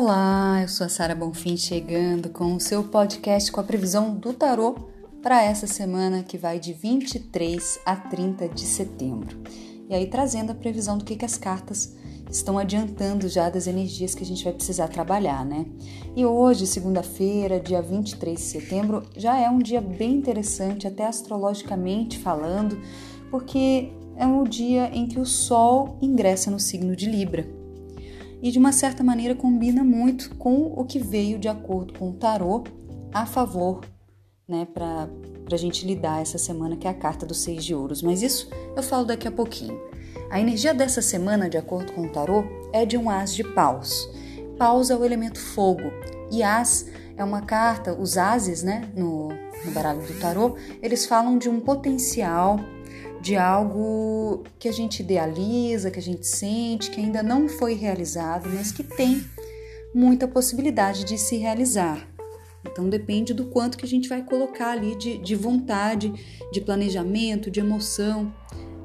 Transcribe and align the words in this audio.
Olá, 0.00 0.62
eu 0.62 0.68
sou 0.68 0.86
a 0.86 0.88
Sara 0.88 1.12
Bonfim 1.12 1.56
chegando 1.56 2.28
com 2.28 2.54
o 2.54 2.60
seu 2.60 2.84
podcast 2.84 3.50
com 3.50 3.58
a 3.58 3.64
previsão 3.64 4.14
do 4.14 4.32
tarô 4.32 4.76
para 5.20 5.42
essa 5.42 5.66
semana 5.66 6.22
que 6.22 6.38
vai 6.38 6.60
de 6.60 6.72
23 6.72 7.80
a 7.84 7.96
30 7.96 8.48
de 8.48 8.60
setembro. 8.60 9.36
E 9.88 9.94
aí 9.96 10.06
trazendo 10.06 10.52
a 10.52 10.54
previsão 10.54 10.96
do 10.96 11.04
que, 11.04 11.16
que 11.16 11.24
as 11.24 11.36
cartas 11.36 11.96
estão 12.30 12.56
adiantando 12.56 13.28
já 13.28 13.50
das 13.50 13.66
energias 13.66 14.14
que 14.14 14.22
a 14.22 14.26
gente 14.26 14.44
vai 14.44 14.52
precisar 14.52 14.86
trabalhar, 14.86 15.44
né? 15.44 15.66
E 16.14 16.24
hoje, 16.24 16.64
segunda-feira, 16.64 17.58
dia 17.58 17.82
23 17.82 18.38
de 18.38 18.44
setembro, 18.44 19.02
já 19.16 19.36
é 19.36 19.50
um 19.50 19.58
dia 19.58 19.80
bem 19.80 20.14
interessante, 20.14 20.86
até 20.86 21.06
astrologicamente 21.06 22.20
falando, 22.20 22.80
porque 23.32 23.90
é 24.16 24.24
um 24.24 24.44
dia 24.44 24.90
em 24.94 25.08
que 25.08 25.18
o 25.18 25.26
Sol 25.26 25.98
ingressa 26.00 26.52
no 26.52 26.60
signo 26.60 26.94
de 26.94 27.10
Libra 27.10 27.57
e 28.42 28.50
de 28.50 28.58
uma 28.58 28.72
certa 28.72 29.02
maneira 29.02 29.34
combina 29.34 29.82
muito 29.82 30.34
com 30.36 30.72
o 30.76 30.84
que 30.84 30.98
veio 30.98 31.38
de 31.38 31.48
acordo 31.48 31.92
com 31.98 32.10
o 32.10 32.14
tarô 32.14 32.64
a 33.12 33.26
favor, 33.26 33.80
né, 34.46 34.66
para 34.72 35.08
a 35.50 35.56
gente 35.56 35.86
lidar 35.86 36.20
essa 36.20 36.38
semana, 36.38 36.76
que 36.76 36.86
é 36.86 36.90
a 36.90 36.94
carta 36.94 37.26
dos 37.26 37.38
seis 37.40 37.64
de 37.64 37.74
ouros. 37.74 38.02
Mas 38.02 38.22
isso 38.22 38.48
eu 38.76 38.82
falo 38.82 39.04
daqui 39.04 39.26
a 39.26 39.32
pouquinho. 39.32 39.78
A 40.30 40.40
energia 40.40 40.74
dessa 40.74 41.00
semana, 41.00 41.48
de 41.48 41.56
acordo 41.56 41.92
com 41.92 42.02
o 42.02 42.12
tarô, 42.12 42.44
é 42.72 42.84
de 42.84 42.96
um 42.96 43.08
as 43.08 43.34
de 43.34 43.42
paus. 43.42 44.08
Paus 44.58 44.90
é 44.90 44.96
o 44.96 45.04
elemento 45.04 45.38
fogo 45.38 45.90
e 46.30 46.42
as 46.42 46.86
é 47.16 47.24
uma 47.24 47.42
carta, 47.42 47.94
os 47.94 48.16
ases, 48.16 48.62
né, 48.62 48.88
no, 48.94 49.28
no 49.64 49.72
baralho 49.72 50.06
do 50.06 50.18
tarô, 50.20 50.56
eles 50.82 51.06
falam 51.06 51.38
de 51.38 51.48
um 51.48 51.60
potencial 51.60 52.60
de 53.20 53.36
algo 53.36 54.44
que 54.58 54.68
a 54.68 54.72
gente 54.72 55.00
idealiza, 55.00 55.90
que 55.90 55.98
a 55.98 56.02
gente 56.02 56.26
sente, 56.26 56.90
que 56.90 57.00
ainda 57.00 57.22
não 57.22 57.48
foi 57.48 57.74
realizado, 57.74 58.48
mas 58.52 58.70
que 58.72 58.82
tem 58.82 59.24
muita 59.94 60.28
possibilidade 60.28 61.04
de 61.04 61.18
se 61.18 61.36
realizar. 61.36 62.08
Então 62.64 62.88
depende 62.88 63.32
do 63.32 63.46
quanto 63.46 63.78
que 63.78 63.84
a 63.84 63.88
gente 63.88 64.08
vai 64.08 64.22
colocar 64.22 64.72
ali 64.72 64.96
de, 64.96 65.18
de 65.18 65.34
vontade, 65.34 66.12
de 66.52 66.60
planejamento, 66.60 67.50
de 67.50 67.60
emoção, 67.60 68.32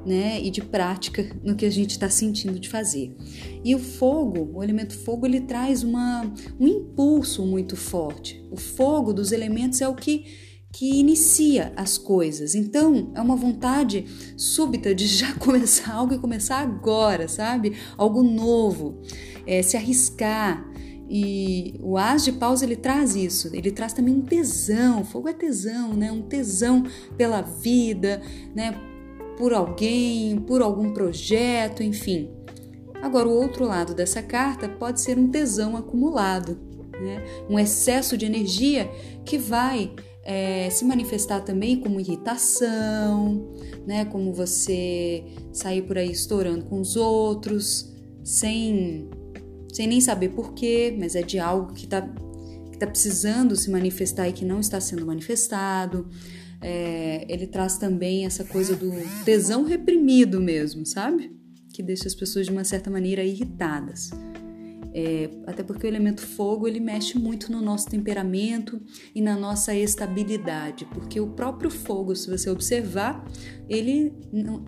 né, 0.05 0.41
e 0.41 0.49
de 0.49 0.61
prática 0.61 1.25
no 1.43 1.55
que 1.55 1.65
a 1.65 1.69
gente 1.69 1.91
está 1.91 2.09
sentindo 2.09 2.59
de 2.59 2.67
fazer. 2.69 3.15
E 3.63 3.73
o 3.73 3.79
fogo, 3.79 4.49
o 4.53 4.63
elemento 4.63 4.97
fogo, 4.97 5.25
ele 5.25 5.41
traz 5.41 5.81
uma, 5.81 6.29
um 6.59 6.67
impulso 6.67 7.45
muito 7.45 7.75
forte. 7.77 8.43
O 8.51 8.57
fogo 8.57 9.13
dos 9.13 9.31
elementos 9.31 9.81
é 9.81 9.87
o 9.87 9.95
que 9.95 10.25
que 10.73 10.99
inicia 10.99 11.71
as 11.77 11.99
coisas. 11.99 12.55
Então, 12.55 13.11
é 13.13 13.21
uma 13.21 13.35
vontade 13.35 14.05
súbita 14.35 14.93
de 14.93 15.05
já 15.05 15.31
começar 15.37 15.93
algo 15.93 16.15
e 16.15 16.19
começar 16.19 16.57
agora, 16.57 17.27
sabe? 17.27 17.77
Algo 17.95 18.23
novo, 18.23 18.99
é, 19.45 19.61
se 19.61 19.77
arriscar. 19.77 20.67
E 21.07 21.79
o 21.79 21.95
As 21.95 22.23
de 22.23 22.31
Paus 22.31 22.63
ele 22.63 22.75
traz 22.75 23.15
isso, 23.15 23.49
ele 23.53 23.69
traz 23.69 23.93
também 23.93 24.15
um 24.15 24.21
tesão, 24.21 25.05
fogo 25.05 25.29
é 25.29 25.33
tesão, 25.33 25.93
né? 25.93 26.11
Um 26.11 26.23
tesão 26.23 26.83
pela 27.15 27.41
vida, 27.41 28.19
né? 28.55 28.73
Por 29.37 29.53
alguém, 29.53 30.39
por 30.39 30.63
algum 30.63 30.91
projeto, 30.91 31.83
enfim. 31.83 32.31
Agora, 32.99 33.27
o 33.27 33.33
outro 33.33 33.65
lado 33.65 33.93
dessa 33.93 34.23
carta 34.23 34.67
pode 34.67 35.01
ser 35.01 35.19
um 35.19 35.27
tesão 35.27 35.77
acumulado, 35.77 36.57
né? 36.93 37.23
Um 37.47 37.59
excesso 37.59 38.17
de 38.17 38.25
energia 38.25 38.89
que 39.23 39.37
vai 39.37 39.93
é, 40.23 40.69
se 40.69 40.85
manifestar 40.85 41.41
também 41.41 41.79
como 41.79 41.99
irritação, 41.99 43.51
né? 43.85 44.05
Como 44.05 44.33
você 44.33 45.23
sair 45.51 45.81
por 45.81 45.97
aí 45.97 46.11
estourando 46.11 46.65
com 46.65 46.79
os 46.79 46.95
outros, 46.95 47.91
sem, 48.23 49.09
sem 49.71 49.87
nem 49.87 49.99
saber 49.99 50.29
porquê, 50.29 50.95
mas 50.97 51.15
é 51.15 51.21
de 51.21 51.39
algo 51.39 51.73
que 51.73 51.85
está 51.85 52.01
que 52.71 52.79
tá 52.79 52.87
precisando 52.87 53.55
se 53.55 53.69
manifestar 53.69 54.27
e 54.27 54.33
que 54.33 54.43
não 54.43 54.59
está 54.59 54.79
sendo 54.79 55.05
manifestado. 55.05 56.09
É, 56.59 57.25
ele 57.29 57.45
traz 57.45 57.77
também 57.77 58.25
essa 58.25 58.43
coisa 58.43 58.75
do 58.75 58.91
tesão 59.25 59.63
reprimido 59.63 60.39
mesmo, 60.39 60.85
sabe? 60.85 61.31
Que 61.73 61.83
deixa 61.83 62.07
as 62.07 62.15
pessoas 62.15 62.45
de 62.45 62.51
uma 62.51 62.63
certa 62.63 62.89
maneira 62.89 63.23
irritadas. 63.23 64.09
É, 64.95 65.27
até 65.47 65.63
porque 65.63 65.87
o 65.87 65.89
elemento 65.89 66.21
fogo 66.21 66.67
ele 66.67 66.79
mexe 66.79 67.17
muito 67.17 67.51
no 67.51 67.59
nosso 67.61 67.89
temperamento 67.89 68.79
e 69.15 69.21
na 69.21 69.35
nossa 69.35 69.73
estabilidade, 69.73 70.85
porque 70.93 71.19
o 71.19 71.31
próprio 71.31 71.71
fogo, 71.71 72.15
se 72.15 72.29
você 72.29 72.47
observar, 72.47 73.25
ele 73.67 74.13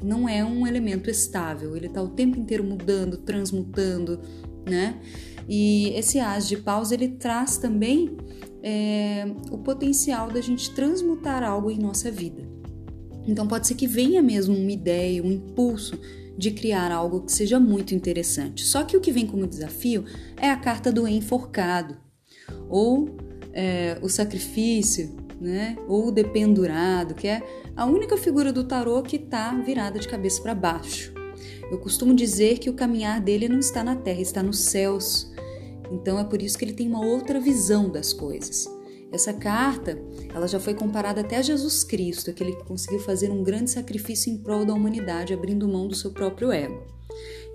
não 0.03 0.27
é 0.27 0.43
um 0.43 0.65
elemento 0.65 1.11
estável, 1.11 1.77
ele 1.77 1.85
está 1.85 2.01
o 2.01 2.09
tempo 2.09 2.39
inteiro 2.39 2.63
mudando, 2.63 3.17
transmutando, 3.17 4.19
né? 4.67 4.99
E 5.47 5.89
esse 5.89 6.19
as 6.19 6.47
de 6.47 6.57
paus 6.57 6.91
ele 6.91 7.09
traz 7.09 7.59
também 7.59 8.17
é, 8.63 9.27
o 9.51 9.59
potencial 9.59 10.31
da 10.31 10.41
gente 10.41 10.73
transmutar 10.73 11.43
algo 11.43 11.69
em 11.69 11.77
nossa 11.77 12.09
vida. 12.09 12.49
Então 13.27 13.47
pode 13.47 13.67
ser 13.67 13.75
que 13.75 13.85
venha 13.85 14.23
mesmo 14.23 14.55
uma 14.55 14.71
ideia, 14.71 15.23
um 15.23 15.31
impulso 15.31 15.99
de 16.37 16.51
criar 16.51 16.91
algo 16.91 17.21
que 17.21 17.31
seja 17.31 17.59
muito 17.59 17.93
interessante. 17.95 18.63
Só 18.63 18.83
que 18.83 18.97
o 18.97 19.01
que 19.01 19.11
vem 19.11 19.25
como 19.25 19.47
desafio 19.47 20.05
é 20.37 20.49
a 20.49 20.57
carta 20.57 20.91
do 20.91 21.07
enforcado, 21.07 21.97
ou 22.69 23.15
é, 23.53 23.97
o 24.01 24.09
sacrifício, 24.09 25.15
né? 25.39 25.77
ou 25.87 26.07
o 26.07 26.11
dependurado, 26.11 27.13
que 27.13 27.27
é 27.27 27.41
a 27.75 27.85
única 27.85 28.17
figura 28.17 28.51
do 28.51 28.63
tarô 28.63 29.01
que 29.01 29.15
está 29.17 29.53
virada 29.61 29.99
de 29.99 30.07
cabeça 30.07 30.41
para 30.41 30.55
baixo. 30.55 31.13
Eu 31.71 31.79
costumo 31.79 32.13
dizer 32.13 32.59
que 32.59 32.69
o 32.69 32.73
caminhar 32.73 33.19
dele 33.19 33.49
não 33.49 33.59
está 33.59 33.83
na 33.83 33.95
terra, 33.95 34.21
está 34.21 34.43
nos 34.43 34.59
céus. 34.59 35.31
Então 35.91 36.19
é 36.19 36.23
por 36.23 36.41
isso 36.41 36.57
que 36.57 36.65
ele 36.65 36.73
tem 36.73 36.87
uma 36.87 37.03
outra 37.03 37.39
visão 37.39 37.89
das 37.89 38.13
coisas. 38.13 38.67
Essa 39.15 39.33
carta, 39.33 39.97
ela 40.33 40.47
já 40.47 40.59
foi 40.59 40.73
comparada 40.73 41.21
até 41.21 41.37
a 41.37 41.41
Jesus 41.41 41.83
Cristo, 41.85 42.29
aquele 42.29 42.53
que 42.53 42.65
conseguiu 42.65 42.99
fazer 42.99 43.31
um 43.31 43.43
grande 43.43 43.71
sacrifício 43.71 44.31
em 44.31 44.37
prol 44.37 44.65
da 44.65 44.73
humanidade, 44.73 45.33
abrindo 45.33 45.67
mão 45.67 45.87
do 45.87 45.95
seu 45.95 46.11
próprio 46.11 46.51
ego. 46.51 46.83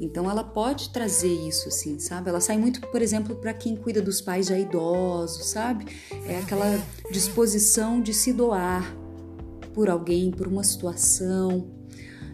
Então 0.00 0.31
ela 0.31 0.43
pode 0.43 0.88
trazer 0.88 1.32
isso, 1.47 1.69
assim, 1.69 1.98
sabe? 1.98 2.31
Ela 2.31 2.41
sai 2.41 2.56
muito, 2.56 2.81
por 2.81 3.03
exemplo, 3.03 3.37
para 3.37 3.53
quem 3.53 3.76
cuida 3.76 4.00
dos 4.00 4.22
pais 4.22 4.47
já 4.47 4.59
idosos, 4.59 5.47
sabe? 5.47 5.84
É 6.26 6.38
aquela 6.38 6.82
disposição 7.12 8.00
de 8.00 8.15
se 8.15 8.32
doar 8.32 8.97
por 9.75 9.91
alguém, 9.91 10.31
por 10.31 10.47
uma 10.47 10.65
situação, 10.65 11.71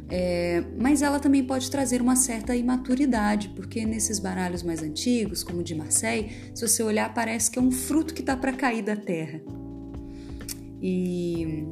é, 0.08 0.62
mas 0.78 1.02
ela 1.02 1.18
também 1.18 1.42
pode 1.42 1.70
trazer 1.70 2.00
uma 2.00 2.14
certa 2.14 2.54
imaturidade, 2.54 3.48
porque 3.50 3.84
nesses 3.84 4.20
baralhos 4.20 4.62
mais 4.62 4.82
antigos, 4.82 5.42
como 5.42 5.60
o 5.60 5.64
de 5.64 5.74
Marseille, 5.74 6.30
se 6.54 6.66
você 6.66 6.82
olhar, 6.82 7.12
parece 7.12 7.50
que 7.50 7.58
é 7.58 7.62
um 7.62 7.72
fruto 7.72 8.14
que 8.14 8.20
está 8.20 8.36
para 8.36 8.52
cair 8.52 8.82
da 8.82 8.94
terra. 8.94 9.40
E, 10.80 11.66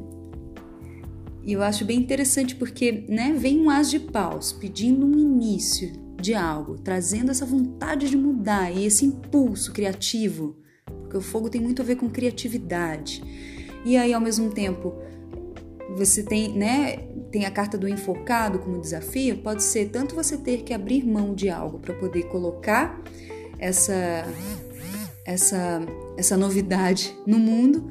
e, 1.44 1.52
eu 1.52 1.62
acho 1.62 1.84
bem 1.84 1.98
interessante 1.98 2.56
porque 2.56 3.04
né, 3.08 3.32
vem 3.38 3.60
um 3.60 3.70
as 3.70 3.88
de 3.88 4.00
paus 4.00 4.52
pedindo 4.52 5.06
um 5.06 5.16
início 5.16 5.92
de 6.20 6.34
algo, 6.34 6.76
trazendo 6.78 7.30
essa 7.30 7.46
vontade 7.46 8.08
de 8.08 8.16
mudar 8.16 8.72
e 8.72 8.84
esse 8.84 9.04
impulso 9.04 9.72
criativo, 9.72 10.56
porque 10.86 11.16
o 11.16 11.20
fogo 11.20 11.48
tem 11.48 11.60
muito 11.60 11.82
a 11.82 11.84
ver 11.84 11.96
com 11.96 12.08
criatividade. 12.08 13.22
E 13.84 13.96
aí, 13.96 14.12
ao 14.12 14.20
mesmo 14.20 14.50
tempo, 14.50 14.94
você 15.96 16.22
tem, 16.22 16.52
né, 16.52 16.96
tem 17.30 17.44
a 17.44 17.50
carta 17.50 17.76
do 17.76 17.88
enforcado 17.88 18.58
como 18.58 18.80
desafio, 18.80 19.38
pode 19.38 19.62
ser 19.62 19.90
tanto 19.90 20.14
você 20.14 20.36
ter 20.36 20.62
que 20.62 20.72
abrir 20.72 21.04
mão 21.04 21.34
de 21.34 21.50
algo 21.50 21.78
para 21.78 21.94
poder 21.94 22.24
colocar 22.24 23.02
essa 23.58 24.24
essa 25.26 25.80
essa 26.16 26.36
novidade 26.36 27.16
no 27.26 27.38
mundo, 27.38 27.90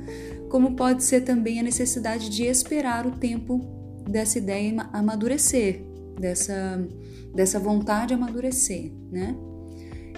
como 0.50 0.76
pode 0.76 1.04
ser 1.04 1.22
também 1.22 1.60
a 1.60 1.64
necessidade 1.64 2.30
de 2.30 2.44
esperar 2.44 3.06
o 3.08 3.12
tempo 3.12 3.60
dessa 4.08 4.38
ideia 4.38 4.88
amadurecer, 4.94 5.84
dessa 6.20 6.86
dessa 7.34 7.60
vontade 7.60 8.14
amadurecer, 8.14 8.92
né? 9.12 9.36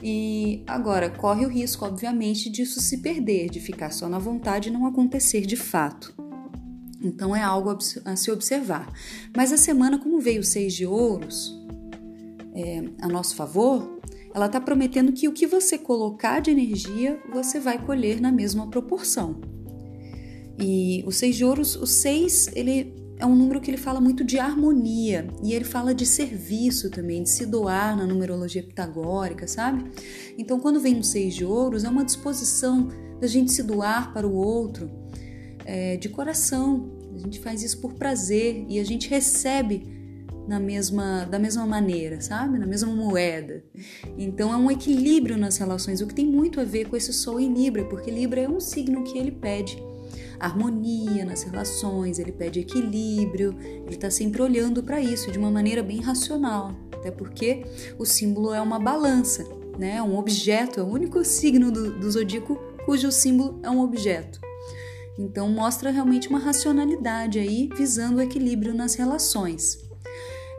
E 0.03 0.63
agora 0.67 1.09
corre 1.09 1.45
o 1.45 1.49
risco, 1.49 1.85
obviamente, 1.85 2.49
disso 2.49 2.79
se 2.81 2.97
perder, 2.97 3.49
de 3.49 3.59
ficar 3.59 3.91
só 3.91 4.07
na 4.09 4.19
vontade 4.19 4.69
e 4.69 4.71
não 4.71 4.85
acontecer 4.85 5.41
de 5.41 5.55
fato. 5.55 6.13
Então 7.05 7.35
é 7.35 7.41
algo 7.41 7.77
a 8.03 8.15
se 8.15 8.31
observar. 8.31 8.91
Mas 9.35 9.51
a 9.51 9.57
semana, 9.57 9.99
como 9.99 10.19
veio 10.19 10.43
seis 10.43 10.73
de 10.73 10.85
ouros 10.85 11.57
é, 12.53 12.83
a 13.01 13.07
nosso 13.07 13.35
favor, 13.35 13.99
ela 14.33 14.47
está 14.47 14.59
prometendo 14.59 15.13
que 15.13 15.27
o 15.27 15.31
que 15.31 15.47
você 15.47 15.77
colocar 15.77 16.41
de 16.41 16.51
energia, 16.51 17.21
você 17.31 17.59
vai 17.59 17.77
colher 17.77 18.19
na 18.19 18.31
mesma 18.31 18.69
proporção. 18.69 19.39
E 20.59 21.03
o 21.05 21.11
seis 21.11 21.35
de 21.35 21.45
ouros, 21.45 21.75
o 21.75 21.85
seis, 21.85 22.49
ele 22.53 22.93
é 23.17 23.25
um 23.25 23.35
número 23.35 23.61
que 23.61 23.69
ele 23.69 23.77
fala 23.77 24.01
muito 24.01 24.23
de 24.23 24.37
harmonia 24.37 25.27
e 25.41 25.53
ele 25.53 25.63
fala 25.63 25.93
de 25.93 26.05
serviço 26.05 26.89
também, 26.89 27.23
de 27.23 27.29
se 27.29 27.45
doar 27.45 27.95
na 27.95 28.05
numerologia 28.05 28.61
pitagórica, 28.61 29.47
sabe? 29.47 29.89
Então, 30.37 30.59
quando 30.59 30.79
vem 30.79 30.97
um 30.97 31.03
seis 31.03 31.33
de 31.33 31.45
ouros, 31.45 31.83
é 31.83 31.89
uma 31.89 32.03
disposição 32.03 32.89
da 33.19 33.27
gente 33.27 33.51
se 33.51 33.63
doar 33.63 34.13
para 34.13 34.27
o 34.27 34.33
outro 34.33 34.89
é, 35.65 35.97
de 35.97 36.09
coração, 36.09 36.94
a 37.15 37.19
gente 37.19 37.39
faz 37.39 37.63
isso 37.63 37.79
por 37.79 37.93
prazer 37.93 38.65
e 38.67 38.79
a 38.79 38.83
gente 38.83 39.09
recebe 39.09 39.95
na 40.47 40.59
mesma 40.59 41.25
da 41.25 41.39
mesma 41.39 41.65
maneira, 41.65 42.21
sabe? 42.21 42.59
Na 42.59 42.67
mesma 42.67 42.93
moeda. 42.93 43.63
Então 44.17 44.53
é 44.53 44.57
um 44.57 44.69
equilíbrio 44.69 45.37
nas 45.37 45.57
relações, 45.57 46.01
o 46.01 46.07
que 46.07 46.13
tem 46.13 46.25
muito 46.25 46.59
a 46.59 46.63
ver 46.63 46.87
com 46.87 46.95
esse 46.95 47.11
sol 47.13 47.39
em 47.39 47.51
Libra, 47.53 47.85
porque 47.85 48.11
Libra 48.11 48.41
é 48.41 48.49
um 48.49 48.59
signo 48.59 49.03
que 49.03 49.17
ele 49.17 49.31
pede 49.31 49.81
harmonia 50.39 51.23
nas 51.23 51.43
relações, 51.43 52.19
ele 52.19 52.31
pede 52.31 52.59
equilíbrio, 52.59 53.55
ele 53.59 53.95
está 53.95 54.11
sempre 54.11 54.41
olhando 54.41 54.83
para 54.83 54.99
isso 54.99 55.31
de 55.31 55.39
uma 55.39 55.49
maneira 55.49 55.81
bem 55.81 56.01
racional, 56.01 56.75
até 56.91 57.09
porque 57.09 57.65
o 57.97 58.05
símbolo 58.05 58.53
é 58.53 58.61
uma 58.61 58.77
balança, 58.77 59.45
né? 59.79 60.01
Um 60.01 60.17
objeto, 60.17 60.79
é 60.79 60.83
o 60.83 60.87
único 60.87 61.23
signo 61.23 61.71
do, 61.71 61.97
do 61.97 62.11
zodíaco 62.11 62.55
cujo 62.85 63.11
símbolo 63.11 63.59
é 63.63 63.69
um 63.69 63.79
objeto. 63.79 64.44
Então 65.17 65.49
mostra 65.49 65.91
realmente 65.91 66.27
uma 66.27 66.39
racionalidade 66.39 67.39
aí 67.39 67.69
visando 67.75 68.17
o 68.17 68.21
equilíbrio 68.21 68.73
nas 68.73 68.95
relações. 68.95 69.85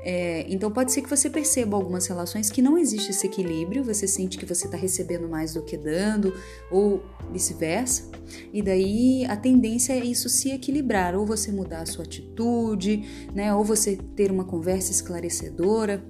É, 0.08 0.46
então 0.48 0.70
pode 0.70 0.92
ser 0.92 1.02
que 1.02 1.10
você 1.10 1.28
perceba 1.28 1.76
algumas 1.76 2.06
relações 2.06 2.48
que 2.48 2.62
não 2.62 2.78
existe 2.78 3.10
esse 3.10 3.26
equilíbrio, 3.26 3.82
você 3.82 4.06
sente 4.06 4.38
que 4.38 4.46
você 4.46 4.66
está 4.66 4.76
recebendo 4.76 5.28
mais 5.28 5.54
do 5.54 5.62
que 5.64 5.76
dando, 5.76 6.32
ou 6.70 7.02
vice-versa, 7.32 8.08
e 8.52 8.62
daí 8.62 9.24
a 9.24 9.36
tendência 9.36 9.94
é 9.94 10.04
isso 10.04 10.28
se 10.28 10.52
equilibrar, 10.52 11.16
ou 11.16 11.26
você 11.26 11.50
mudar 11.50 11.80
a 11.80 11.86
sua 11.86 12.04
atitude, 12.04 13.02
né, 13.34 13.52
ou 13.52 13.64
você 13.64 13.96
ter 14.14 14.30
uma 14.30 14.44
conversa 14.44 14.92
esclarecedora 14.92 16.06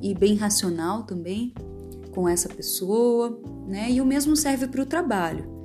e 0.00 0.14
bem 0.14 0.36
racional 0.36 1.02
também 1.02 1.52
com 2.12 2.28
essa 2.28 2.48
pessoa, 2.48 3.36
né, 3.66 3.90
e 3.90 4.00
o 4.00 4.06
mesmo 4.06 4.36
serve 4.36 4.68
para 4.68 4.82
o 4.82 4.86
trabalho. 4.86 5.57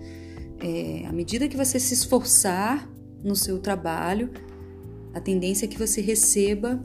É, 0.63 1.05
à 1.05 1.11
medida 1.11 1.49
que 1.49 1.57
você 1.57 1.77
se 1.77 1.93
esforçar 1.93 2.89
no 3.21 3.35
seu 3.35 3.59
trabalho, 3.59 4.31
a 5.13 5.19
tendência 5.19 5.65
é 5.65 5.67
que 5.67 5.77
você 5.77 5.99
receba 5.99 6.81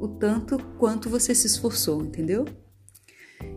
o 0.00 0.08
tanto 0.08 0.58
quanto 0.78 1.10
você 1.10 1.34
se 1.34 1.46
esforçou, 1.46 2.02
entendeu? 2.02 2.46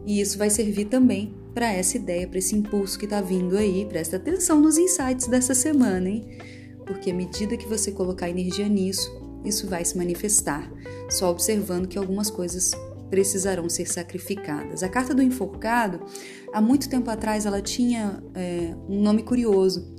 E 0.06 0.20
isso 0.20 0.38
vai 0.38 0.50
servir 0.50 0.86
também 0.86 1.34
para 1.54 1.72
essa 1.72 1.96
ideia, 1.96 2.28
para 2.28 2.38
esse 2.38 2.54
impulso 2.54 3.00
que 3.00 3.06
está 3.06 3.22
vindo 3.22 3.58
aí. 3.58 3.86
Presta 3.86 4.18
atenção 4.18 4.60
nos 4.60 4.78
insights 4.78 5.28
dessa 5.28 5.56
semana, 5.56 6.10
hein? 6.10 6.38
Porque 6.86 7.10
à 7.10 7.14
medida 7.14 7.56
que 7.56 7.66
você 7.66 7.94
colocar 7.94 8.30
energia 8.30 8.68
nisso, 8.68 9.10
isso 9.46 9.68
vai 9.68 9.86
se 9.86 9.98
manifestar. 9.98 10.70
Só 11.10 11.32
observando 11.32 11.88
que 11.88 11.98
algumas 11.98 12.30
coisas 12.30 12.74
precisarão 13.10 13.70
ser 13.70 13.88
sacrificadas. 13.88 14.84
A 14.84 14.90
carta 14.90 15.14
do 15.14 15.22
enforcado, 15.22 16.06
há 16.54 16.62
muito 16.62 16.90
tempo 16.90 17.10
atrás, 17.10 17.46
ela 17.46 17.62
tinha 17.62 18.24
é, 18.34 18.76
um 18.90 19.02
nome 19.02 19.24
curioso, 19.24 19.96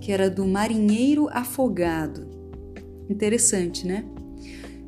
que 0.00 0.12
era 0.12 0.30
do 0.30 0.46
marinheiro 0.46 1.28
afogado. 1.30 2.28
Interessante, 3.08 3.86
né? 3.86 4.04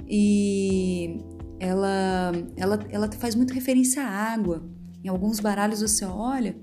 E 0.09 1.19
ela, 1.59 2.33
ela, 2.57 2.79
ela 2.91 3.11
faz 3.13 3.35
muito 3.35 3.53
referência 3.53 4.03
à 4.03 4.09
água. 4.09 4.65
Em 5.07 5.09
alguns 5.09 5.39
baralhos 5.39 5.83
você 5.83 6.05
olha, 6.05 6.57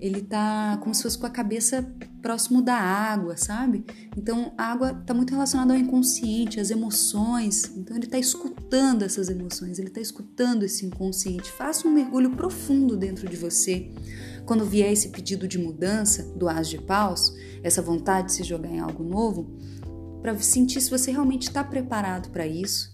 ele 0.00 0.20
tá 0.20 0.76
como 0.82 0.92
se 0.92 1.04
fosse 1.04 1.16
com 1.16 1.26
a 1.26 1.30
cabeça 1.30 1.94
próximo 2.20 2.60
da 2.60 2.74
água, 2.74 3.36
sabe? 3.36 3.84
Então 4.16 4.52
a 4.58 4.64
água 4.64 4.98
está 5.00 5.14
muito 5.14 5.30
relacionada 5.30 5.74
ao 5.74 5.78
inconsciente, 5.78 6.58
às 6.58 6.72
emoções. 6.72 7.70
Então 7.76 7.96
ele 7.96 8.06
está 8.06 8.18
escutando 8.18 9.04
essas 9.04 9.28
emoções, 9.28 9.78
ele 9.78 9.86
está 9.86 10.00
escutando 10.00 10.64
esse 10.64 10.84
inconsciente. 10.84 11.52
Faça 11.52 11.86
um 11.86 11.92
mergulho 11.92 12.32
profundo 12.32 12.96
dentro 12.96 13.28
de 13.28 13.36
você. 13.36 13.92
Quando 14.44 14.64
vier 14.64 14.92
esse 14.92 15.10
pedido 15.10 15.46
de 15.46 15.56
mudança 15.56 16.24
do 16.34 16.48
as 16.48 16.68
de 16.68 16.78
paus, 16.78 17.32
essa 17.62 17.80
vontade 17.80 18.26
de 18.26 18.32
se 18.32 18.42
jogar 18.42 18.70
em 18.70 18.80
algo 18.80 19.04
novo, 19.04 19.56
para 20.20 20.36
sentir 20.40 20.80
se 20.80 20.90
você 20.90 21.12
realmente 21.12 21.42
está 21.42 21.62
preparado 21.62 22.30
para 22.30 22.44
isso 22.44 22.93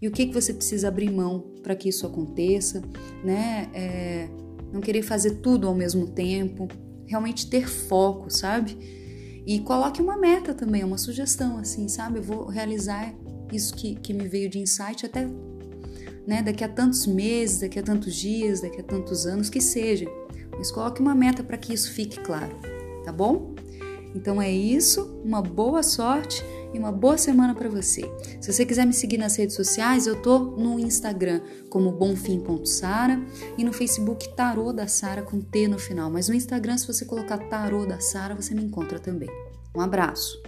e 0.00 0.08
o 0.08 0.10
que, 0.10 0.26
que 0.26 0.34
você 0.34 0.54
precisa 0.54 0.88
abrir 0.88 1.10
mão 1.10 1.52
para 1.62 1.76
que 1.76 1.88
isso 1.88 2.06
aconteça, 2.06 2.82
né? 3.22 3.68
É, 3.74 4.28
não 4.72 4.80
querer 4.80 5.02
fazer 5.02 5.36
tudo 5.36 5.66
ao 5.68 5.74
mesmo 5.74 6.06
tempo, 6.06 6.68
realmente 7.06 7.50
ter 7.50 7.68
foco, 7.68 8.30
sabe? 8.30 8.76
E 9.46 9.60
coloque 9.60 10.00
uma 10.00 10.16
meta 10.16 10.54
também, 10.54 10.84
uma 10.84 10.98
sugestão, 10.98 11.58
assim, 11.58 11.88
sabe? 11.88 12.18
Eu 12.18 12.22
vou 12.22 12.46
realizar 12.46 13.14
isso 13.52 13.74
que, 13.74 13.96
que 13.96 14.14
me 14.14 14.28
veio 14.28 14.48
de 14.48 14.58
insight 14.58 15.04
até 15.04 15.28
né, 16.26 16.42
daqui 16.42 16.62
a 16.62 16.68
tantos 16.68 17.06
meses, 17.06 17.60
daqui 17.60 17.78
a 17.78 17.82
tantos 17.82 18.14
dias, 18.14 18.60
daqui 18.60 18.80
a 18.80 18.84
tantos 18.84 19.26
anos, 19.26 19.50
que 19.50 19.60
seja. 19.60 20.06
Mas 20.56 20.70
coloque 20.70 21.00
uma 21.00 21.14
meta 21.14 21.42
para 21.42 21.58
que 21.58 21.72
isso 21.72 21.90
fique 21.90 22.20
claro, 22.20 22.56
tá 23.04 23.12
bom? 23.12 23.54
Então 24.14 24.40
é 24.40 24.50
isso, 24.50 25.20
uma 25.24 25.42
boa 25.42 25.82
sorte 25.82 26.44
e 26.72 26.78
uma 26.78 26.92
boa 26.92 27.18
semana 27.18 27.54
para 27.54 27.68
você. 27.68 28.02
Se 28.40 28.52
você 28.52 28.64
quiser 28.64 28.86
me 28.86 28.92
seguir 28.92 29.18
nas 29.18 29.36
redes 29.36 29.56
sociais, 29.56 30.06
eu 30.06 30.20
tô 30.20 30.38
no 30.38 30.78
Instagram 30.78 31.40
como 31.68 31.92
bonfim.sara 31.92 33.20
e 33.56 33.64
no 33.64 33.72
Facebook 33.72 34.34
Tarô 34.34 34.72
da 34.72 34.86
Sara 34.86 35.22
com 35.22 35.40
T 35.40 35.68
no 35.68 35.78
final. 35.78 36.10
Mas 36.10 36.28
no 36.28 36.34
Instagram, 36.34 36.76
se 36.76 36.86
você 36.86 37.04
colocar 37.04 37.38
Tarô 37.38 37.86
da 37.86 38.00
Sara, 38.00 38.34
você 38.34 38.54
me 38.54 38.62
encontra 38.62 38.98
também. 38.98 39.30
Um 39.74 39.80
abraço. 39.80 40.40